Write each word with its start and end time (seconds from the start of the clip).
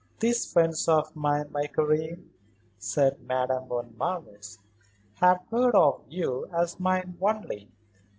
"These 0.19 0.51
friends 0.51 0.87
of 0.87 1.15
mine, 1.15 1.51
my 1.51 1.67
Karen," 1.67 2.31
said 2.79 3.21
Madame 3.27 3.67
von 3.67 3.93
Marwitz, 3.99 4.57
"have 5.19 5.43
heard 5.51 5.75
of 5.75 6.01
you 6.07 6.47
as 6.51 6.79
mine 6.79 7.19
only. 7.21 7.69